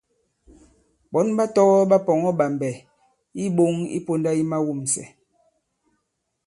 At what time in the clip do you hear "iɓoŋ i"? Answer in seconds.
3.47-3.97